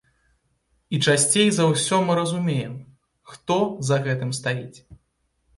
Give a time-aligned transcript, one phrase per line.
[0.97, 2.73] І часцей за ўсё мы разумеем,
[3.35, 3.59] хто
[3.91, 4.77] за гэтым стаіць.